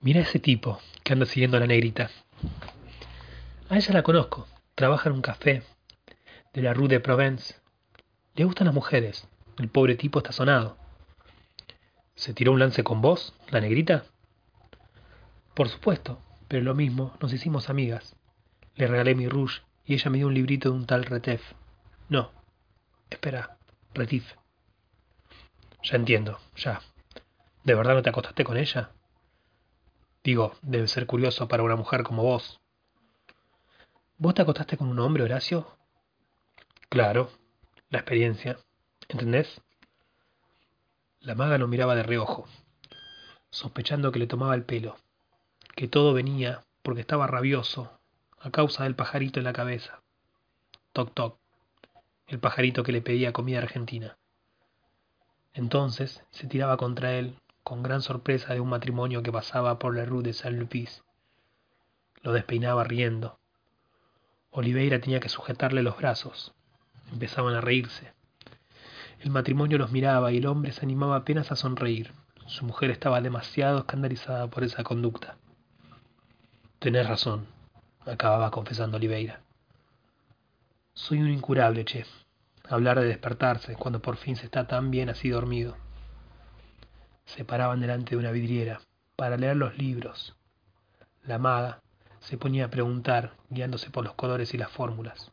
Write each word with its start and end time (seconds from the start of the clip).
Mira 0.00 0.20
ese 0.20 0.38
tipo 0.38 0.80
que 1.02 1.12
anda 1.12 1.26
siguiendo 1.26 1.56
a 1.56 1.60
la 1.60 1.66
negrita. 1.66 2.10
A 3.68 3.76
ella 3.76 3.94
la 3.94 4.02
conozco. 4.02 4.46
Trabaja 4.76 5.08
en 5.08 5.16
un 5.16 5.22
café 5.22 5.64
de 6.54 6.62
la 6.62 6.72
Rue 6.72 6.86
de 6.86 7.00
Provence. 7.00 7.56
Le 8.36 8.44
gustan 8.44 8.66
las 8.66 8.74
mujeres. 8.74 9.26
El 9.58 9.68
pobre 9.68 9.96
tipo 9.96 10.20
está 10.20 10.30
sonado. 10.30 10.76
¿Se 12.14 12.32
tiró 12.32 12.52
un 12.52 12.60
lance 12.60 12.84
con 12.84 13.00
vos, 13.00 13.34
la 13.50 13.60
negrita? 13.60 14.04
Por 15.54 15.68
supuesto, 15.68 16.20
pero 16.46 16.62
lo 16.62 16.76
mismo, 16.76 17.16
nos 17.20 17.32
hicimos 17.32 17.68
amigas. 17.68 18.14
Le 18.76 18.86
regalé 18.86 19.16
mi 19.16 19.28
rouge 19.28 19.62
y 19.84 19.94
ella 19.94 20.10
me 20.10 20.18
dio 20.18 20.28
un 20.28 20.34
librito 20.34 20.70
de 20.70 20.76
un 20.76 20.86
tal 20.86 21.04
Retef. 21.04 21.42
No, 22.08 22.30
espera, 23.10 23.58
Retif. 23.94 24.34
Ya 25.82 25.96
entiendo, 25.96 26.38
ya. 26.56 26.80
¿De 27.64 27.74
verdad 27.74 27.94
no 27.94 28.02
te 28.02 28.10
acostaste 28.10 28.44
con 28.44 28.56
ella? 28.56 28.92
Digo, 30.24 30.54
debe 30.62 30.88
ser 30.88 31.06
curioso 31.06 31.48
para 31.48 31.62
una 31.62 31.76
mujer 31.76 32.02
como 32.02 32.22
vos. 32.22 32.60
¿Vos 34.18 34.34
te 34.34 34.42
acostaste 34.42 34.76
con 34.76 34.88
un 34.88 34.98
hombre, 34.98 35.22
Horacio? 35.22 35.66
Claro, 36.88 37.30
la 37.90 37.98
experiencia. 37.98 38.58
¿Entendés? 39.08 39.60
La 41.20 41.34
maga 41.34 41.58
lo 41.58 41.68
miraba 41.68 41.94
de 41.94 42.02
reojo, 42.02 42.46
sospechando 43.50 44.12
que 44.12 44.18
le 44.18 44.26
tomaba 44.26 44.54
el 44.54 44.64
pelo, 44.64 44.96
que 45.74 45.88
todo 45.88 46.12
venía 46.12 46.64
porque 46.82 47.00
estaba 47.00 47.26
rabioso 47.26 47.98
a 48.40 48.50
causa 48.50 48.84
del 48.84 48.94
pajarito 48.94 49.40
en 49.40 49.44
la 49.44 49.52
cabeza. 49.52 50.00
Toc 50.92 51.12
toc, 51.14 51.38
el 52.26 52.38
pajarito 52.38 52.82
que 52.82 52.92
le 52.92 53.02
pedía 53.02 53.32
comida 53.32 53.58
argentina. 53.58 54.16
Entonces 55.54 56.22
se 56.30 56.46
tiraba 56.46 56.76
contra 56.76 57.14
él 57.14 57.34
con 57.68 57.82
gran 57.82 58.00
sorpresa 58.00 58.54
de 58.54 58.60
un 58.60 58.70
matrimonio 58.70 59.22
que 59.22 59.30
pasaba 59.30 59.78
por 59.78 59.94
la 59.94 60.06
rue 60.06 60.22
de 60.22 60.32
Saint-Lupis. 60.32 61.04
Lo 62.22 62.32
despeinaba 62.32 62.82
riendo. 62.82 63.38
Oliveira 64.48 65.02
tenía 65.02 65.20
que 65.20 65.28
sujetarle 65.28 65.82
los 65.82 65.98
brazos. 65.98 66.54
Empezaban 67.12 67.54
a 67.54 67.60
reírse. 67.60 68.14
El 69.20 69.28
matrimonio 69.28 69.76
los 69.76 69.92
miraba 69.92 70.32
y 70.32 70.38
el 70.38 70.46
hombre 70.46 70.72
se 70.72 70.82
animaba 70.82 71.16
apenas 71.16 71.52
a 71.52 71.56
sonreír. 71.56 72.14
Su 72.46 72.64
mujer 72.64 72.90
estaba 72.90 73.20
demasiado 73.20 73.80
escandalizada 73.80 74.46
por 74.48 74.64
esa 74.64 74.82
conducta. 74.82 75.36
Tenés 76.78 77.06
razón, 77.06 77.48
acababa 78.06 78.50
confesando 78.50 78.96
Oliveira. 78.96 79.42
Soy 80.94 81.20
un 81.20 81.28
incurable, 81.28 81.84
che. 81.84 82.06
Hablar 82.66 82.98
de 82.98 83.08
despertarse 83.08 83.74
cuando 83.74 84.00
por 84.00 84.16
fin 84.16 84.36
se 84.36 84.46
está 84.46 84.66
tan 84.66 84.90
bien 84.90 85.10
así 85.10 85.28
dormido 85.28 85.76
se 87.28 87.44
paraban 87.44 87.80
delante 87.80 88.10
de 88.10 88.16
una 88.16 88.30
vidriera 88.30 88.80
para 89.16 89.36
leer 89.36 89.56
los 89.56 89.76
libros. 89.76 90.34
La 91.24 91.38
maga 91.38 91.80
se 92.20 92.38
ponía 92.38 92.66
a 92.66 92.70
preguntar, 92.70 93.34
guiándose 93.50 93.90
por 93.90 94.04
los 94.04 94.14
colores 94.14 94.54
y 94.54 94.58
las 94.58 94.70
fórmulas. 94.70 95.30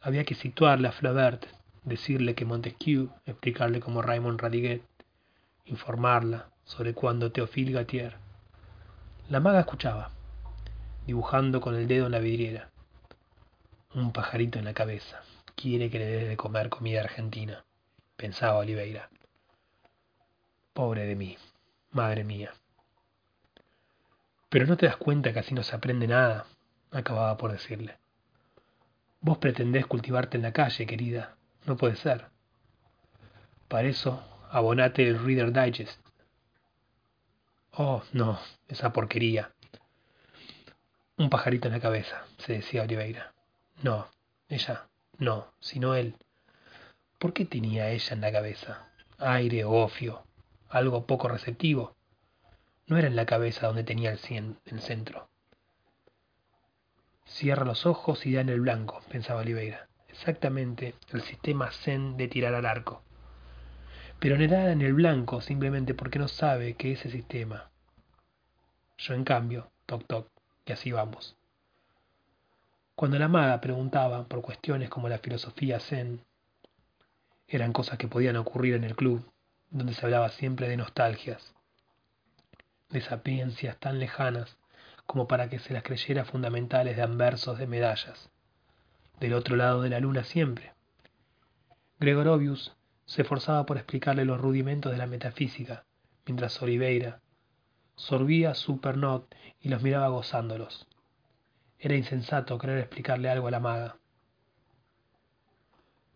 Había 0.00 0.24
que 0.24 0.34
situarle 0.34 0.88
a 0.88 0.92
Flaubert, 0.92 1.46
decirle 1.84 2.34
que 2.34 2.44
Montesquieu, 2.44 3.10
explicarle 3.24 3.80
como 3.80 4.02
Raymond 4.02 4.40
Radiguet, 4.40 4.82
informarla 5.64 6.50
sobre 6.64 6.92
cuándo 6.92 7.32
Théophile 7.32 7.72
Gatier. 7.72 8.16
La 9.30 9.40
maga 9.40 9.60
escuchaba, 9.60 10.10
dibujando 11.06 11.60
con 11.60 11.74
el 11.74 11.88
dedo 11.88 12.06
en 12.06 12.12
la 12.12 12.18
vidriera. 12.18 12.68
Un 13.94 14.12
pajarito 14.12 14.58
en 14.58 14.66
la 14.66 14.74
cabeza. 14.74 15.22
Quiere 15.54 15.90
que 15.90 15.98
le 15.98 16.06
dé 16.06 16.28
de 16.28 16.36
comer 16.36 16.68
comida 16.68 17.00
argentina, 17.00 17.64
pensaba 18.16 18.58
Oliveira. 18.58 19.08
Pobre 20.72 21.06
de 21.06 21.16
mí, 21.16 21.36
madre 21.90 22.24
mía. 22.24 22.52
Pero 24.48 24.66
no 24.66 24.76
te 24.76 24.86
das 24.86 24.96
cuenta 24.96 25.32
que 25.32 25.38
así 25.40 25.54
no 25.54 25.62
se 25.62 25.76
aprende 25.76 26.06
nada, 26.06 26.46
acababa 26.90 27.36
por 27.36 27.52
decirle. 27.52 27.98
Vos 29.20 29.38
pretendés 29.38 29.86
cultivarte 29.86 30.36
en 30.36 30.42
la 30.42 30.52
calle, 30.52 30.86
querida. 30.86 31.36
No 31.64 31.76
puede 31.76 31.96
ser. 31.96 32.26
Para 33.68 33.88
eso, 33.88 34.22
abonate 34.50 35.06
el 35.06 35.24
Reader 35.24 35.52
Digest. 35.52 36.00
Oh, 37.72 38.02
no, 38.12 38.38
esa 38.68 38.92
porquería. 38.92 39.52
Un 41.16 41.30
pajarito 41.30 41.68
en 41.68 41.74
la 41.74 41.80
cabeza, 41.80 42.24
se 42.38 42.54
decía 42.54 42.82
Oliveira. 42.82 43.32
No, 43.82 44.08
ella, 44.48 44.88
no, 45.18 45.52
sino 45.60 45.94
él. 45.94 46.16
¿Por 47.18 47.32
qué 47.32 47.44
tenía 47.44 47.90
ella 47.90 48.12
en 48.14 48.20
la 48.20 48.32
cabeza? 48.32 48.90
Aire, 49.18 49.64
ofio, 49.64 50.24
algo 50.72 51.06
poco 51.06 51.28
receptivo. 51.28 51.94
No 52.86 52.96
era 52.96 53.06
en 53.06 53.14
la 53.14 53.26
cabeza 53.26 53.66
donde 53.66 53.84
tenía 53.84 54.10
el, 54.10 54.18
cien, 54.18 54.58
el 54.64 54.80
centro. 54.80 55.28
Cierra 57.26 57.64
los 57.64 57.86
ojos 57.86 58.24
y 58.26 58.32
da 58.32 58.40
en 58.40 58.48
el 58.48 58.60
blanco, 58.60 59.00
pensaba 59.10 59.42
Oliveira. 59.42 59.88
Exactamente 60.08 60.94
el 61.12 61.22
sistema 61.22 61.70
zen 61.70 62.16
de 62.16 62.28
tirar 62.28 62.54
al 62.54 62.66
arco. 62.66 63.02
Pero 64.18 64.38
no 64.38 64.48
da 64.48 64.72
en 64.72 64.80
el 64.80 64.94
blanco 64.94 65.40
simplemente 65.40 65.94
porque 65.94 66.18
no 66.18 66.28
sabe 66.28 66.74
que 66.74 66.92
ese 66.92 67.10
sistema. 67.10 67.70
Yo 68.96 69.14
en 69.14 69.24
cambio, 69.24 69.70
toc 69.86 70.06
toc, 70.06 70.28
y 70.64 70.72
así 70.72 70.90
vamos. 70.90 71.36
Cuando 72.94 73.18
la 73.18 73.28
maga 73.28 73.60
preguntaba 73.60 74.24
por 74.24 74.42
cuestiones 74.42 74.88
como 74.88 75.08
la 75.08 75.18
filosofía 75.18 75.80
zen, 75.80 76.24
eran 77.48 77.72
cosas 77.72 77.98
que 77.98 78.08
podían 78.08 78.36
ocurrir 78.36 78.74
en 78.74 78.84
el 78.84 78.94
club, 78.94 79.31
donde 79.72 79.94
se 79.94 80.04
hablaba 80.06 80.28
siempre 80.28 80.68
de 80.68 80.76
nostalgias, 80.76 81.54
de 82.90 83.00
sapiencias 83.00 83.78
tan 83.78 83.98
lejanas 83.98 84.58
como 85.06 85.26
para 85.26 85.48
que 85.48 85.58
se 85.58 85.72
las 85.72 85.82
creyera 85.82 86.24
fundamentales 86.24 86.96
de 86.96 87.02
anversos 87.02 87.58
de 87.58 87.66
medallas, 87.66 88.30
del 89.18 89.32
otro 89.34 89.56
lado 89.56 89.82
de 89.82 89.88
la 89.88 89.98
luna 89.98 90.24
siempre. 90.24 90.72
Gregorovius 91.98 92.76
se 93.06 93.22
esforzaba 93.22 93.66
por 93.66 93.78
explicarle 93.78 94.24
los 94.24 94.40
rudimentos 94.40 94.92
de 94.92 94.98
la 94.98 95.06
metafísica, 95.06 95.84
mientras 96.26 96.60
Oliveira 96.62 97.20
sorbía 97.96 98.54
su 98.54 98.80
pernot 98.80 99.34
y 99.60 99.68
los 99.68 99.82
miraba 99.82 100.08
gozándolos. 100.08 100.86
Era 101.78 101.96
insensato 101.96 102.58
querer 102.58 102.78
explicarle 102.78 103.30
algo 103.30 103.48
a 103.48 103.50
la 103.50 103.60
maga. 103.60 103.96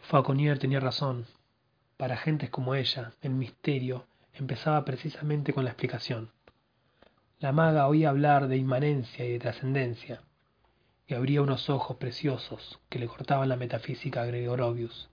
Fauconnier 0.00 0.58
tenía 0.58 0.78
razón. 0.78 1.26
Para 1.96 2.18
gentes 2.18 2.50
como 2.50 2.74
ella, 2.74 3.12
el 3.22 3.30
misterio 3.30 4.06
empezaba 4.34 4.84
precisamente 4.84 5.54
con 5.54 5.64
la 5.64 5.70
explicación. 5.70 6.30
La 7.38 7.52
maga 7.52 7.88
oía 7.88 8.10
hablar 8.10 8.48
de 8.48 8.58
inmanencia 8.58 9.24
y 9.24 9.32
de 9.32 9.38
trascendencia, 9.38 10.20
y 11.06 11.14
abría 11.14 11.40
unos 11.40 11.70
ojos 11.70 11.96
preciosos 11.96 12.80
que 12.90 12.98
le 12.98 13.06
cortaban 13.06 13.48
la 13.48 13.56
metafísica 13.56 14.22
a 14.22 14.26
Gregorovius. 14.26 15.08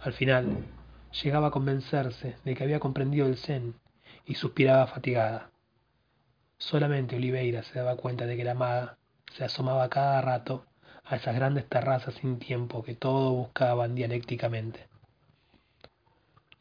Al 0.00 0.12
final, 0.12 0.64
llegaba 1.22 1.48
a 1.48 1.50
convencerse 1.52 2.36
de 2.44 2.54
que 2.54 2.64
había 2.64 2.80
comprendido 2.80 3.26
el 3.26 3.36
zen 3.36 3.74
y 4.26 4.34
suspiraba 4.34 4.88
fatigada. 4.88 5.50
Solamente 6.56 7.14
Oliveira 7.14 7.62
se 7.62 7.78
daba 7.78 7.96
cuenta 7.96 8.26
de 8.26 8.36
que 8.36 8.44
la 8.44 8.54
maga 8.54 8.98
se 9.32 9.44
asomaba 9.44 9.88
cada 9.88 10.20
rato 10.20 10.64
a 11.04 11.14
esas 11.14 11.36
grandes 11.36 11.68
terrazas 11.68 12.14
sin 12.14 12.40
tiempo 12.40 12.82
que 12.82 12.96
todo 12.96 13.32
buscaban 13.32 13.94
dialécticamente. 13.94 14.88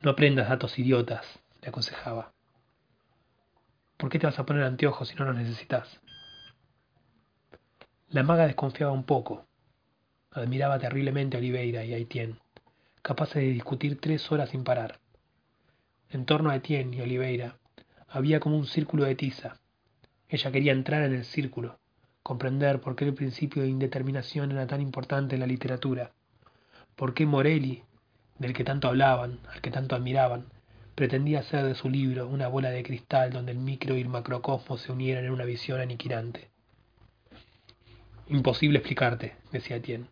No 0.02 0.12
aprendas 0.12 0.48
datos 0.48 0.78
idiotas, 0.78 1.26
le 1.62 1.70
aconsejaba. 1.70 2.32
¿Por 3.98 4.10
qué 4.12 4.20
te 4.20 4.28
vas 4.28 4.38
a 4.38 4.46
poner 4.46 4.64
anteojos 4.64 5.08
si 5.08 5.16
no 5.16 5.26
los 5.26 5.36
necesitas? 5.36 6.00
La 8.10 8.22
maga 8.22 8.46
desconfiaba 8.46 8.92
un 8.92 9.06
poco. 9.06 9.48
Admiraba 10.32 10.78
terriblemente 10.78 11.36
a 11.36 11.40
Oliveira 11.40 11.84
y 11.84 11.96
a 11.96 11.98
Etienne, 11.98 12.38
capaces 13.02 13.42
de 13.42 13.50
discutir 13.50 14.00
tres 14.00 14.32
horas 14.32 14.52
sin 14.52 14.64
parar. 14.64 15.00
En 16.12 16.26
torno 16.26 16.52
a 16.52 16.56
Etienne 16.56 16.96
y 16.96 17.02
Oliveira 17.02 17.58
había 18.08 18.40
como 18.40 18.56
un 18.56 18.68
círculo 18.68 19.04
de 19.04 19.16
tiza. 19.16 19.60
Ella 20.30 20.52
quería 20.52 20.74
entrar 20.74 21.02
en 21.04 21.14
el 21.14 21.26
círculo, 21.26 21.80
comprender 22.22 22.82
por 22.82 22.96
qué 22.96 23.06
el 23.06 23.16
principio 23.16 23.64
de 23.64 23.70
indeterminación 23.70 24.52
era 24.52 24.68
tan 24.68 24.80
importante 24.80 25.36
en 25.36 25.42
la 25.42 25.48
literatura, 25.48 26.12
por 26.96 27.16
qué 27.16 27.26
Morelli 27.26 27.84
del 28.40 28.54
que 28.54 28.64
tanto 28.64 28.88
hablaban, 28.88 29.40
al 29.54 29.62
que 29.62 29.72
tanto 29.72 29.96
admiraban, 29.96 30.46
Pretendía 30.98 31.42
hacer 31.42 31.64
de 31.64 31.76
su 31.76 31.92
libro 31.92 32.28
una 32.28 32.48
bola 32.48 32.72
de 32.72 32.82
cristal 32.82 33.32
donde 33.32 33.52
el 33.52 33.60
micro 33.60 33.96
y 33.96 34.02
el 34.02 34.10
macrocosmos 34.10 34.82
se 34.82 34.92
unieran 34.92 35.26
en 35.26 35.30
una 35.30 35.46
visión 35.46 35.80
aniquilante. 35.80 36.50
Imposible 38.26 38.80
explicarte, 38.80 39.36
decía 39.52 39.76
Etienne. 39.76 40.08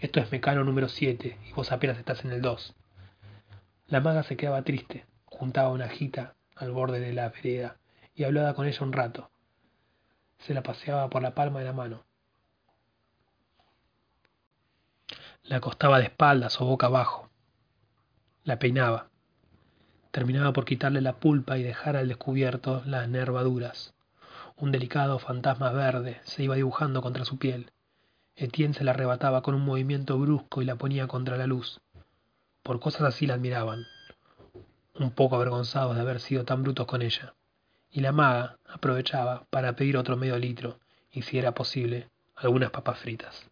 Esto 0.00 0.20
es 0.20 0.30
Mecano 0.30 0.64
número 0.64 0.90
7 0.90 1.38
y 1.48 1.52
vos 1.54 1.72
apenas 1.72 1.96
estás 1.96 2.26
en 2.26 2.32
el 2.32 2.42
2. 2.42 2.74
La 3.86 4.02
maga 4.02 4.22
se 4.22 4.36
quedaba 4.36 4.64
triste, 4.64 5.06
juntaba 5.24 5.70
una 5.70 5.88
jita 5.88 6.34
al 6.56 6.72
borde 6.72 7.00
de 7.00 7.14
la 7.14 7.30
vereda 7.30 7.78
y 8.14 8.24
hablaba 8.24 8.52
con 8.52 8.66
ella 8.66 8.84
un 8.84 8.92
rato. 8.92 9.30
Se 10.40 10.52
la 10.52 10.62
paseaba 10.62 11.08
por 11.08 11.22
la 11.22 11.34
palma 11.34 11.60
de 11.60 11.64
la 11.64 11.72
mano. 11.72 12.04
La 15.44 15.56
acostaba 15.56 16.00
de 16.00 16.04
espaldas 16.04 16.60
o 16.60 16.66
boca 16.66 16.88
abajo. 16.88 17.31
La 18.44 18.58
peinaba. 18.58 19.08
Terminaba 20.10 20.52
por 20.52 20.64
quitarle 20.64 21.00
la 21.00 21.20
pulpa 21.20 21.58
y 21.58 21.62
dejar 21.62 21.96
al 21.96 22.08
descubierto 22.08 22.82
las 22.84 23.08
nervaduras. 23.08 23.94
Un 24.56 24.72
delicado 24.72 25.20
fantasma 25.20 25.70
verde 25.70 26.20
se 26.24 26.42
iba 26.42 26.56
dibujando 26.56 27.02
contra 27.02 27.24
su 27.24 27.38
piel. 27.38 27.70
Etienne 28.34 28.74
se 28.74 28.82
la 28.82 28.90
arrebataba 28.90 29.42
con 29.42 29.54
un 29.54 29.64
movimiento 29.64 30.18
brusco 30.18 30.60
y 30.60 30.64
la 30.64 30.74
ponía 30.74 31.06
contra 31.06 31.36
la 31.36 31.46
luz. 31.46 31.80
Por 32.64 32.80
cosas 32.80 33.02
así 33.02 33.28
la 33.28 33.34
admiraban, 33.34 33.84
un 34.98 35.12
poco 35.12 35.36
avergonzados 35.36 35.94
de 35.94 36.00
haber 36.00 36.18
sido 36.18 36.44
tan 36.44 36.64
brutos 36.64 36.86
con 36.86 37.00
ella. 37.00 37.34
Y 37.92 38.00
la 38.00 38.10
maga 38.10 38.58
aprovechaba 38.66 39.46
para 39.50 39.76
pedir 39.76 39.96
otro 39.96 40.16
medio 40.16 40.36
litro 40.36 40.80
y, 41.12 41.22
si 41.22 41.38
era 41.38 41.52
posible, 41.52 42.08
algunas 42.34 42.72
papas 42.72 42.98
fritas. 42.98 43.51